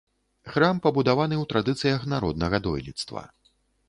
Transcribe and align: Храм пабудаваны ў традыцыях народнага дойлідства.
Храм 0.51 0.77
пабудаваны 0.85 1.35
ў 1.41 1.45
традыцыях 1.51 2.07
народнага 2.13 2.61
дойлідства. 2.69 3.23